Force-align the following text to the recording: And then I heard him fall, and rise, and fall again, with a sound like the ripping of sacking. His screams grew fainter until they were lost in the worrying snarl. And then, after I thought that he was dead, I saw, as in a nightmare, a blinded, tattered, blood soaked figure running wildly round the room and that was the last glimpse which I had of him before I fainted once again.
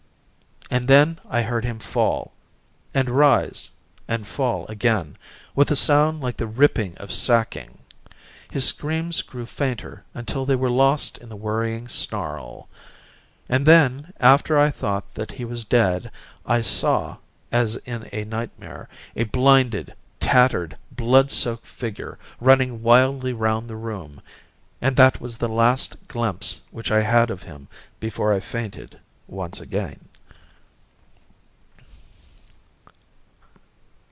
And 0.73 0.87
then 0.87 1.19
I 1.29 1.41
heard 1.41 1.65
him 1.65 1.79
fall, 1.79 2.31
and 2.93 3.09
rise, 3.09 3.71
and 4.07 4.25
fall 4.25 4.65
again, 4.67 5.17
with 5.53 5.69
a 5.69 5.75
sound 5.75 6.21
like 6.21 6.37
the 6.37 6.47
ripping 6.47 6.95
of 6.97 7.11
sacking. 7.11 7.79
His 8.53 8.63
screams 8.63 9.21
grew 9.21 9.45
fainter 9.45 10.05
until 10.13 10.45
they 10.45 10.55
were 10.55 10.69
lost 10.69 11.17
in 11.17 11.27
the 11.27 11.35
worrying 11.35 11.89
snarl. 11.89 12.69
And 13.49 13.65
then, 13.65 14.13
after 14.17 14.57
I 14.57 14.71
thought 14.71 15.13
that 15.15 15.31
he 15.33 15.43
was 15.43 15.65
dead, 15.65 16.09
I 16.45 16.61
saw, 16.61 17.17
as 17.51 17.75
in 17.75 18.07
a 18.13 18.23
nightmare, 18.23 18.87
a 19.13 19.25
blinded, 19.25 19.93
tattered, 20.21 20.77
blood 20.89 21.31
soaked 21.31 21.67
figure 21.67 22.17
running 22.39 22.81
wildly 22.81 23.33
round 23.33 23.67
the 23.67 23.75
room 23.75 24.21
and 24.81 24.95
that 24.95 25.19
was 25.19 25.37
the 25.37 25.49
last 25.49 26.07
glimpse 26.07 26.61
which 26.71 26.91
I 26.91 27.01
had 27.01 27.29
of 27.29 27.43
him 27.43 27.67
before 27.99 28.31
I 28.31 28.39
fainted 28.39 28.97
once 29.27 29.59
again. 29.59 30.05